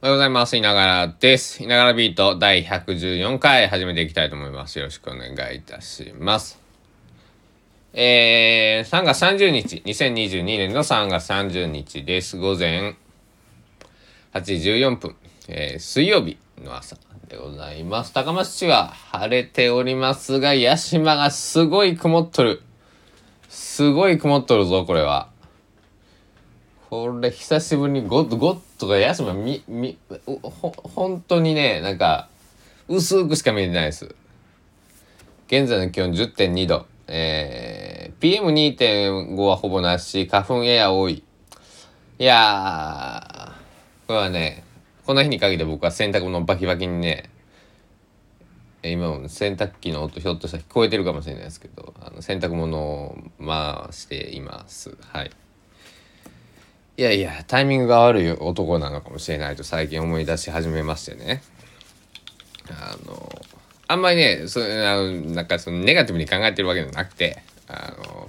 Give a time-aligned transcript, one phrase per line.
[0.00, 0.56] おはようございます。
[0.56, 1.60] いながらです。
[1.60, 4.78] いながらビート第114回始めていきたいと思います。
[4.78, 6.60] よろしくお願いいたします。
[7.94, 12.36] えー、3月30日、2022年の3月30日です。
[12.36, 12.94] 午前
[14.34, 15.16] 8時14分、
[15.48, 16.96] えー、水曜日の朝
[17.26, 18.12] でございます。
[18.12, 22.62] 高松市は晴れておりますが、屋島がすごい曇っとる。
[23.48, 25.28] すごい曇っとるぞ、これは。
[26.88, 30.40] これ久しぶりにゴッゴッとかヤシマみみほ
[30.94, 32.30] 本当にねなんか
[32.88, 34.14] 薄くしか見えてないです。
[35.48, 40.26] 現在の気温10.2度えー、PM2.5 はほぼなし。
[40.26, 41.22] 花粉エア多い。
[42.18, 44.64] いやーこれはね
[45.04, 47.30] この日に限って僕は洗濯物バキバキにね
[48.82, 54.96] 今も洗濯機の音ひょっとしたら聞こえてるかもしれないですけどあの洗濯物を回しています。
[55.12, 55.30] はい。
[56.98, 61.42] いやいやタイミングが悪い男なのかもしれないと最近思い出し始めましてね。
[62.68, 63.30] あの
[63.86, 68.28] あんまりねそあのなんかそのネガティブに考えてるわけじゃなくてあの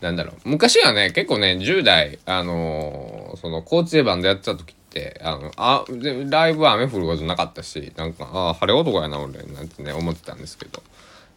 [0.00, 0.48] なんだろう。
[0.48, 10.82] 昔はね結構ね10代あのその交通でバンドやってた時ってあのあでライブは雨降ることなかったしなんかあ晴れ男やな俺なんてね思ってたんですけど。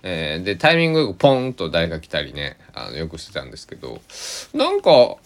[0.01, 3.99] えー、でタイミングよくポンと誰か来たりねあのよくしてたんですけど。
[4.53, 5.17] なんか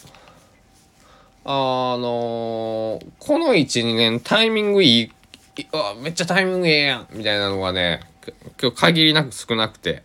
[1.45, 5.11] あのー、この1、2年タイミングいい、
[5.73, 8.00] あめっちゃタイミングええやんみたいなのがね、
[8.61, 10.03] 今日限りなく少なくて、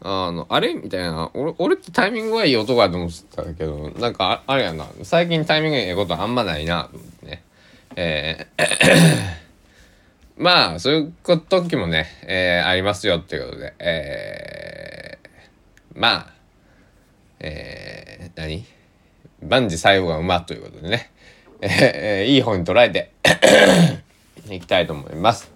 [0.00, 7.42] あの、あれみたいな、俺、俺ってタイミングはいい男だと思ってたけど、なんかあ、あれやな、最近タイミングええことあんまないな、と思ってね。
[7.96, 9.42] えー
[10.38, 16.32] まあ、そういう時もね、えー、ありますよっていうことで、えー、まあ、
[17.38, 18.64] えー、何？
[19.42, 21.10] 万事最後が馬ということでね、
[21.60, 23.12] えー、いい方に捉えて
[24.50, 25.50] いきたいと思います。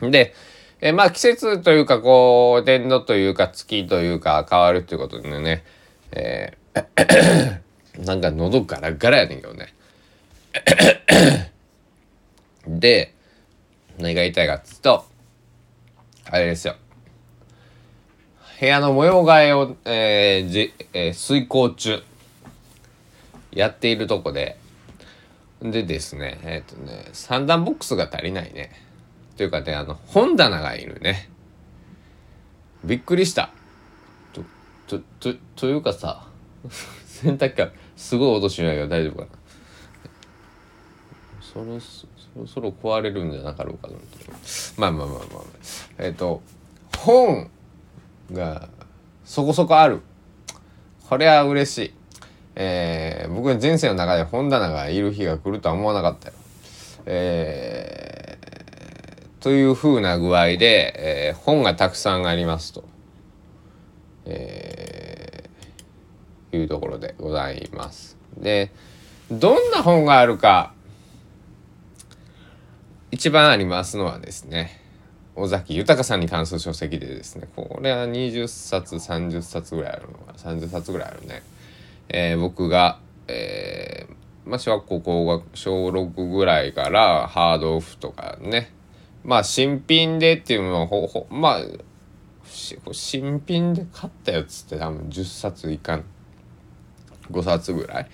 [0.00, 0.34] で、
[0.80, 5.64] えー、まあ季節というかこう天皇というか月というか変わるということでね、
[6.12, 7.60] えー、
[8.04, 9.74] なんか喉ガラガラやねんけどね。
[12.66, 13.14] で
[13.98, 15.04] 何が言いたいかっつうと
[16.24, 16.76] あれですよ。
[18.60, 22.02] 部屋の模様替えを、えーじえー、遂行中。
[23.52, 24.58] やっているとこで、
[25.62, 28.72] でですね、えっ、ー、とね、三段ボックスが足りないね。
[29.36, 31.30] というかね、あの、本棚がいるね。
[32.84, 33.50] びっくりした。
[34.32, 34.42] と、
[34.86, 36.26] と、と、というかさ、
[37.06, 39.28] 洗濯機がすごい音しないけど大丈夫かな。
[41.42, 42.06] そろそ
[42.36, 44.18] ろそろ壊れるんじゃなかろうかと思って。
[44.78, 45.42] まあまあまあまあ、
[45.98, 46.42] えっ、ー、と、
[46.96, 47.50] 本
[48.32, 48.68] が
[49.24, 50.00] そこそこある。
[51.08, 51.99] これは嬉しい。
[52.56, 56.34] えー、僕の人生の中で本棚がいる日が来るとは思わなかったよ。
[57.06, 62.84] えー、というふうな具合で、えー、本がたくさんありますと、
[64.26, 68.16] えー、いうところでございます。
[68.36, 68.70] で
[69.30, 70.72] どんな本があるか
[73.12, 74.80] 一番ありますのはですね
[75.36, 81.42] 尾崎豊さんに関する書籍でですねこれは20冊30冊ぐらいあるのか30冊ぐらいあるね。
[82.12, 88.72] えー、僕が、えー、まあ、小学校高学小6ぐらいからハードオフとかね。
[89.22, 91.60] まあ新品でっていうのはほほまあ
[92.92, 96.04] 新品で買ったやつって多分10冊いかん。
[97.30, 98.10] 5冊ぐらい。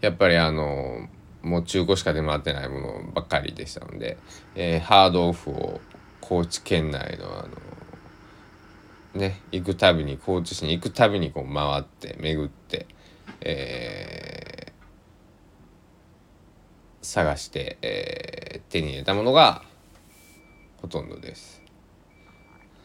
[0.00, 1.08] やっぱりあの
[1.42, 4.18] もう中古しか出回ってないものばっかりでしたので、
[4.56, 5.80] えー、ハードオフを
[6.20, 7.48] 高知県内のあの
[9.14, 12.86] ね行くたびに高知市に行くたびにこう回って巡って
[13.40, 19.62] えー、探して、えー、手に入れたものが
[20.82, 21.62] ほとんどです。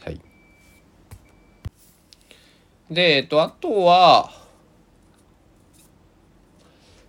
[0.04, 0.20] はい。
[2.90, 4.32] で、えっと、あとは、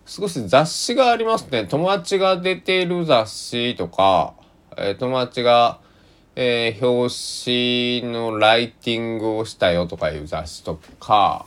[0.04, 1.64] 少し雑誌がありますね。
[1.64, 4.35] 友達が出てる雑誌とか、
[4.76, 5.81] えー、友達が、
[6.37, 11.46] えー、表紙のライティングをしたよとかいう雑誌とか、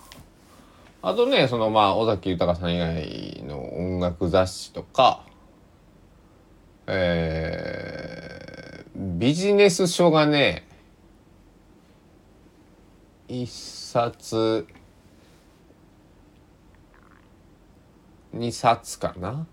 [1.08, 5.24] あとね、そのまあ、尾崎豊さん以外の音楽雑誌とか、
[6.88, 10.68] えー、ビジネス書がね、
[13.28, 14.66] 一冊、
[18.34, 19.46] 二冊かな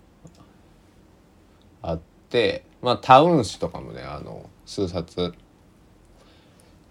[1.83, 1.99] あっ
[2.31, 5.35] て、まあ、タウン誌とかもね、あの、数冊、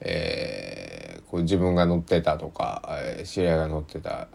[0.02, 4.28] えー、こう自分が乗ってたとか、えー、知り合いが乗ってた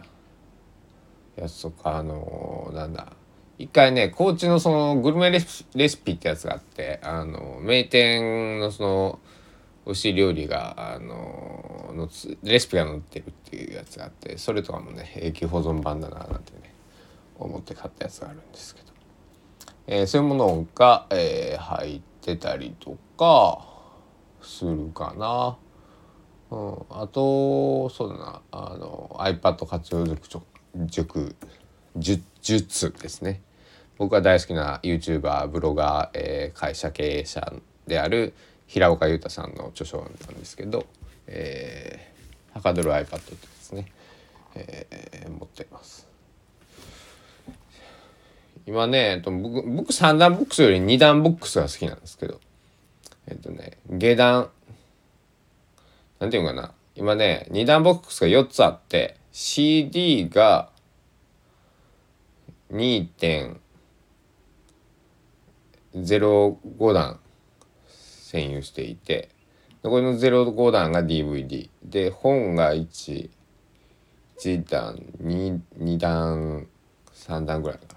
[1.38, 3.14] やつとかあの、なんだ。
[3.60, 9.20] 一回ね高知のそのグルメレシピってやつがあってあの名店のその
[9.86, 12.10] 美味しい料理があのの
[12.44, 16.74] レシピが載ってるっていうやつがあってそれとかもね永久保存版だななんてね
[17.40, 18.88] 思って買ったやつがあるんですけど、
[19.88, 23.66] えー、そういうものが、えー、入ってたりとか
[24.42, 25.58] するかな。
[26.50, 28.42] うん、あとそうだな。
[28.52, 30.30] あの iPad 活用塾
[30.86, 31.36] 塾
[32.42, 33.42] 術ですね。
[33.98, 37.54] 僕が大好きな YouTuber ブロガー、えー、会社経営者
[37.88, 38.34] である
[38.68, 40.86] 平岡裕太さんの著書なんですけど
[41.26, 43.92] 「えー、はかどる iPad」ってですね、
[44.56, 46.08] えー、持っています。
[48.68, 52.42] 今ね、えっと、僕僕3段ボックスより2段ボックスが好きなんですけど
[53.28, 54.50] えっとね下段
[56.20, 56.74] なんていうかな。
[56.96, 60.72] 今ね2段ボックスが4つあって CD が
[62.72, 63.60] 2.05
[66.92, 67.20] 段
[67.88, 69.30] 占有していて
[69.84, 73.30] この05段が DVD で本が1
[74.40, 76.68] 1段 2, 2段
[77.14, 77.96] 3段ぐらいか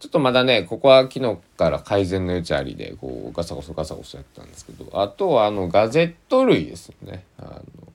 [0.00, 7.22] ちょっとまだねここは昨日から改善の余地ありでこうガサゴソガサゴソやったんですけどあとはあのガジェット類ですよね。
[7.38, 7.93] あの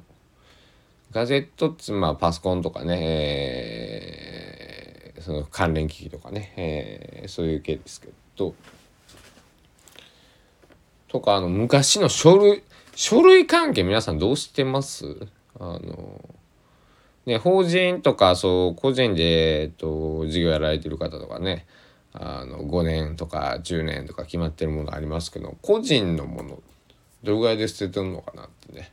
[1.11, 2.99] ガジェットってまあパソコンとかね、
[5.11, 8.53] えー、その関連機器とかね、えー、そういう系ですけど。
[11.09, 12.63] とかあの昔の書類
[12.95, 15.27] 書類関係皆さんどうしてます？
[15.59, 16.21] あの
[17.25, 21.65] ね法人とかそう個人で、えっと、事業やられてる方とかね
[22.13, 26.61] あの5年とか10年とか決まってるものありますけど個人のもの
[27.23, 28.91] どれぐらいで捨ててるのかなってね、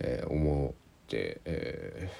[0.00, 2.10] えー、思って、え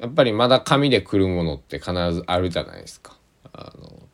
[0.00, 3.16] ー、やっぱりまだ紙でくるものって必ずあるじゃないですか。
[3.52, 4.08] あの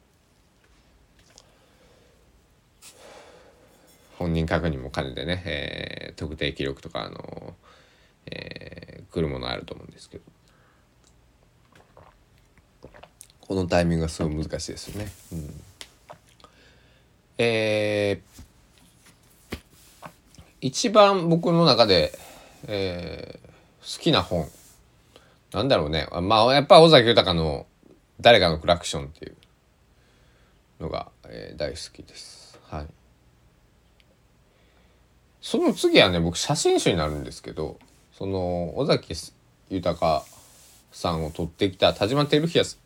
[4.18, 7.54] 本人確認も兼ねてね、えー、特定記録とかあの、
[8.26, 10.24] えー、来るものあると思うんですけど
[13.40, 15.12] このタイミングがすごい難しいですよね。
[15.32, 15.62] うん、
[17.36, 18.03] えー、
[20.64, 22.18] 一番僕の中で、
[22.66, 24.48] えー、好きな本。
[25.52, 26.08] なんだろうね。
[26.22, 27.66] まあやっぱ尾崎豊の
[28.18, 29.36] 「誰かのクラクション」っていう
[30.80, 32.58] のが、えー、大好きです。
[32.70, 32.86] はい、
[35.42, 37.78] その次はね僕写真集になるんですけど
[38.14, 39.14] その尾崎
[39.68, 40.24] 豊
[40.92, 42.78] さんを撮ってきた田島照久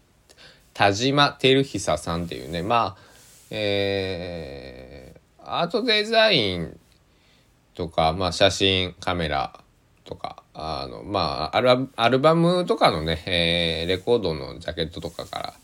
[0.74, 3.02] 田島照久さんっていうねまあ
[3.50, 6.80] えー、アートデザイン
[7.78, 9.52] とか、まあ、写真カメラ
[10.04, 11.56] とかあのまあ
[11.96, 15.54] アルバムとかのね、えー、レコードのジャケットとかから、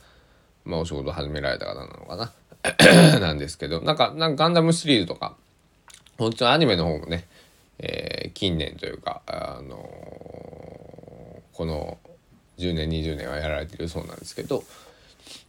[0.65, 2.33] まあ、お仕事始められた方なのかな。
[3.19, 5.35] なんですけどなんかなんかガンダムシリーズとか
[6.17, 7.27] 本当にアニメの方もね、
[7.81, 11.99] えー、近年というか、あのー、この
[12.59, 14.63] 10年20年はやられてるそうなんですけど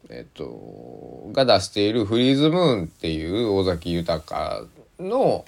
[0.10, 4.64] えっと、が出している「フリーズムーン」っていう尾崎豊
[5.00, 5.46] の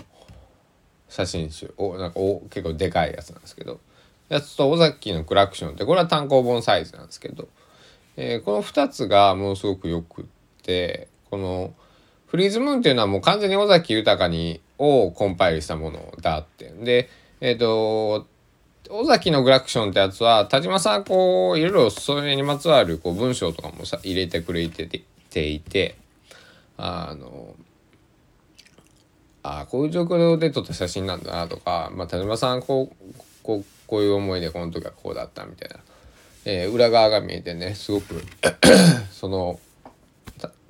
[1.10, 1.74] 写真集。
[1.78, 3.80] おなんかお結構でかいやつなんですけど。
[4.30, 7.48] やつと尾崎の「クラクション」ってこれは単行本サイズなんですけど、
[8.18, 10.26] えー、この2つがものすごくよくっ
[10.64, 11.74] てこの
[12.28, 16.70] 「フリーズムーン」っていうのはもう完全に尾崎豊にをコンパイルしたものだって。
[16.70, 17.10] で
[17.40, 18.28] えっ、ー、と
[18.90, 24.88] 尾崎のグラクションってやつは田島さんこういろいろそれにまつわるこう文章とかもさ入れてくれて
[25.30, 25.96] ていて
[26.78, 27.54] あの
[29.48, 35.78] あこういう状況で撮った写真なんだなとか、まあ、田島さんこうこうこういう思いでこの時はこうだったみたいな、
[36.46, 38.24] えー、裏側が見えてねすごく
[39.12, 39.60] その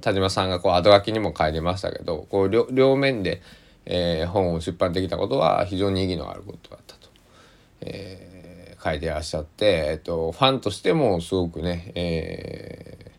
[0.01, 3.41] 田島さんがこう後書きにも書いてましたけどこう両面で、
[3.85, 7.07] えー、本を出版できたことは非常に意義のあることだったと。
[7.81, 13.11] えー、書いてらっしゃって、えっと、ファンとしてもすごくね、え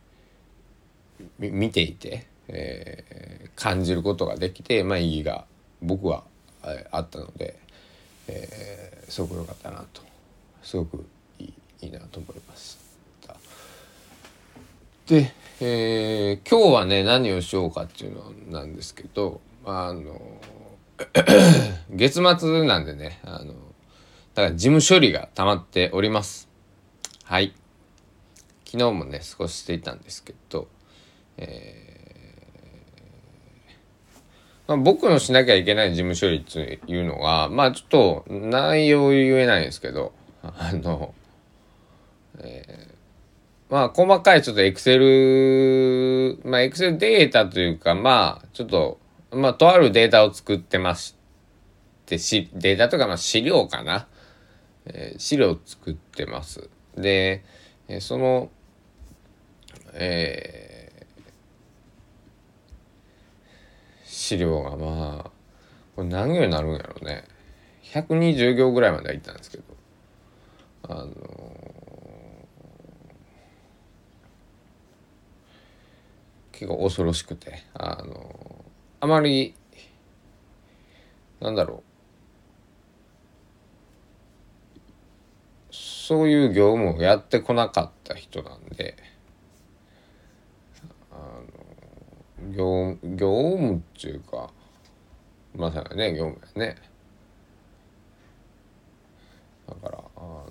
[1.41, 5.45] ー、見ていて、えー、感じることができて、まあ、意義が
[5.83, 6.25] 僕は
[6.91, 7.59] あったので、
[8.27, 10.03] えー、すごく良かったなと
[10.63, 11.07] すごく
[11.39, 11.53] いい
[11.83, 12.77] いいなと思いまし
[13.27, 13.37] た。
[15.07, 20.21] で、えー、今日はね何をしようかっていうのなんですけどあの
[21.91, 23.55] 月末なんでねあの
[24.35, 26.49] だから事務処理が溜まっております。
[27.25, 27.53] はい。
[28.65, 30.69] 昨日もね、少ししていたんですけど、
[31.39, 31.98] えー、
[34.69, 41.15] まあ、僕のしなきゃいけない事務処理っていうのが、まあちょっと内容言えないんですけど、あの、
[42.39, 42.89] え
[43.71, 48.99] まあ、細かいちょっとエクセル、まあ、エクセルデータというか、まあ、ちょっと、
[49.31, 51.15] まあ、とあるデータを作ってまし
[52.07, 54.07] て、し、データとか、まあ、資料かな。
[54.87, 56.71] えー、資料を作ってます。
[56.97, 57.45] で、
[57.89, 58.49] えその、
[59.93, 60.68] えー、
[64.29, 65.31] 資料がまあ、
[65.97, 67.25] これ何行になるんやろうね。
[67.83, 69.65] 120行ぐらいまではいったんですけど、
[70.83, 71.07] あの
[76.53, 77.63] 結構恐ろしくて。
[77.73, 78.65] あの
[79.01, 79.55] あまり
[81.41, 81.83] なんだろ
[85.71, 85.75] う。
[85.75, 88.95] そういう業務をやってこなかった人なんで
[91.11, 91.43] あの
[92.57, 94.51] 業業務っていうか
[95.57, 96.77] まさにね業務やね。
[99.69, 100.51] だからあの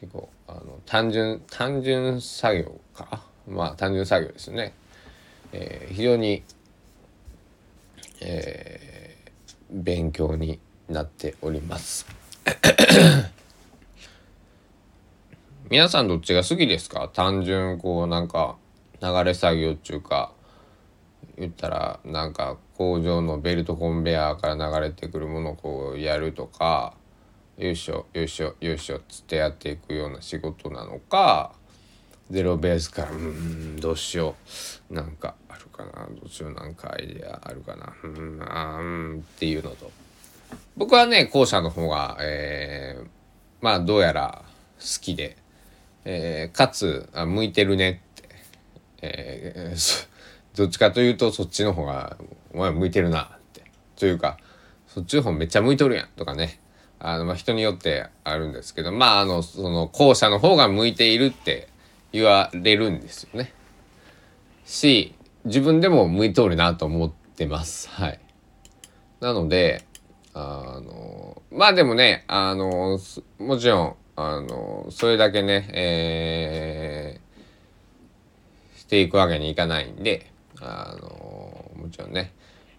[0.00, 3.22] 結構あの単純単純作業か？
[3.46, 4.72] まあ単純作業ですね、
[5.52, 6.42] えー、非常に、
[8.20, 10.58] えー、勉強に
[10.88, 12.06] なっております。
[15.70, 17.08] 皆さんどっちが好きですか？
[17.08, 18.56] 単純こうなんか
[19.00, 20.30] 流れ作業っていうか
[21.38, 26.92] 言ったらなんか工場のベルトコンベヤーから流れてくるものをこうやるとか
[27.56, 31.52] よいしょよいしょよいしょっつってやっていくような仕事なのか
[32.30, 34.34] ゼロベースからうんどうしよ
[34.90, 39.90] うなんかあるかなどうしようなんかアイデアあるかなうんあうんっていうのと。
[40.76, 43.06] 僕はね後者の方が、えー、
[43.62, 44.42] まあどうやら
[44.78, 45.38] 好きで、
[46.04, 48.28] えー、かつあ向いてるねって、
[49.02, 50.08] えー、
[50.56, 52.16] どっちかというとそっちの方が
[52.52, 53.62] お前向いてるなって
[53.96, 54.38] というか
[54.86, 56.60] そっちの方めっちゃ向いとるやんとかね
[57.06, 61.68] あの、まあ、人によってあるんですけど、まあ、あの、その、後者の方が向いているって
[62.12, 63.52] 言われるんですよね。
[64.64, 67.90] し、自分でも向いとるなと思ってます。
[67.90, 68.20] はい。
[69.20, 69.84] なので、
[70.32, 72.98] あの、まあでもね、あの、
[73.38, 80.30] もちろん、あの、それだけね、えー、していくわけにいかないんで、
[80.60, 82.32] あの、もちろんね、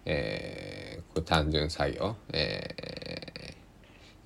[0.04, 2.96] えー、単純作業、えー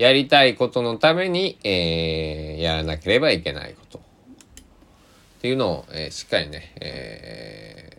[0.00, 3.98] やりたいことのために、えー、やらなければいけないこと。
[3.98, 4.02] っ
[5.42, 7.98] ていうのを、えー、しっかりね、え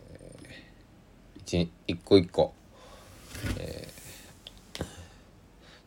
[1.46, 2.54] ー、一個一個、
[3.56, 3.88] え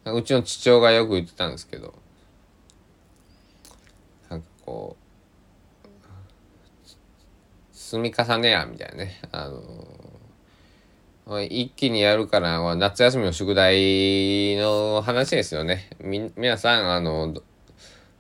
[0.06, 1.94] ー、うちの父親がよく言ってたんですけど
[4.30, 4.96] なんかこ
[5.84, 5.88] う
[7.86, 9.48] 積み重ねやみたいなねあ
[11.28, 15.90] の一気にやるから夏休みの宿題の話ですよね。
[16.00, 17.34] み、皆さん、あの、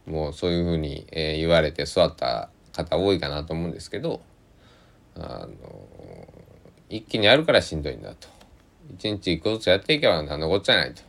[0.07, 4.21] もうそういうふうに、え、言われて育った方多いかなと思うんですけど、
[5.15, 5.47] あの、
[6.89, 8.27] 一気にやるからしんどいんだと。
[8.95, 11.01] 一日一個ずつやっていけば何のこっちゃないと。
[11.01, 11.05] っ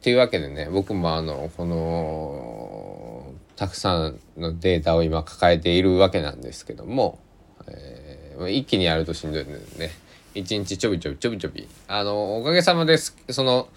[0.00, 7.18] ていうわけでね、僕もあの、この、たくさんのデータを今抱えているわけなんですけども、
[7.68, 9.90] えー、一気にやるとしんどいのでね、
[10.34, 11.68] 一日ちょびちょびちょびちょび。
[11.88, 13.68] あのおかげさまですその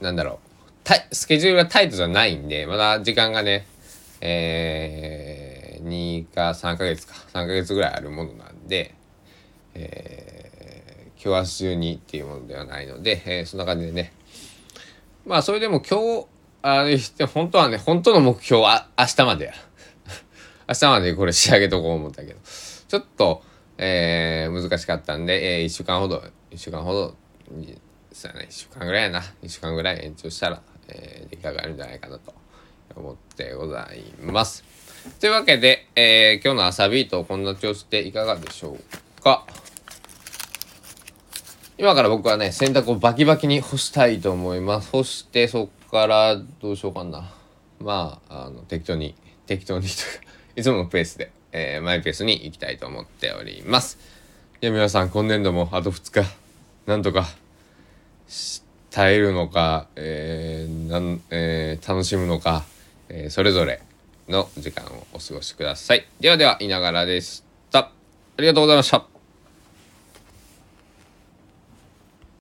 [0.00, 1.14] なんだろう。
[1.14, 3.66] スケジュールがタイトじゃないんでまだ時間がね
[4.24, 7.14] えー、2か3か月か。
[7.14, 8.94] 3か月ぐらいあるものなんで、
[9.74, 14.12] えー、今日明日中にっていうものではないので、えー、そんな感じでね。
[15.26, 16.26] まあそれでも今日
[16.62, 16.86] あ
[17.32, 19.52] 本当はね本当の目標は明日までや。
[20.68, 22.38] 明日までこれ仕上げとこう思ったけど。
[22.88, 23.42] ちょっと
[23.78, 27.16] えー、難しかったんで、えー、1週間ほど、1週間ほど、
[28.12, 32.32] そうやね、1週間ぐらいやな、1週間ぐらい延長したら、えー、出来上がるんじゃないかなと。
[32.96, 34.64] 思ってございます。
[35.20, 38.76] というわけで、えー、今日の朝ビートをこんな調子でいかがでしょ
[39.18, 39.46] うか。
[41.78, 44.90] 今から僕はね、洗濯をバキバキに干したいと思います。
[44.90, 47.32] 干して、そっからどうしようかな。
[47.78, 49.14] まあ、あの、適当に、
[49.46, 49.88] 適当にい、
[50.62, 53.98] つものペースでえー、マイペースに行きたいと思っております。
[54.60, 56.28] いや、皆さん、今年度もあと2日、
[56.86, 57.26] なんとか、
[58.90, 62.64] 耐えるのか、えーなんえー、楽しむのか、
[63.08, 63.82] えー、それぞれ
[64.28, 66.06] の時間をお過ごしください。
[66.20, 67.78] ではでは、いながらでした。
[67.80, 67.90] あ
[68.38, 69.11] りがとうございました。